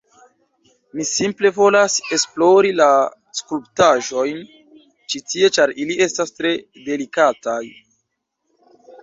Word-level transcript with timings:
Mi 0.99 1.03
simple 1.09 1.51
volas 1.57 1.97
esplori 2.17 2.71
la 2.77 2.87
skulptaĵojn 3.41 4.41
ĉi 5.15 5.23
tie 5.35 5.51
ĉar 5.59 5.75
ili 5.85 6.01
estas 6.09 6.35
tre 6.41 6.55
delikataj 6.89 7.61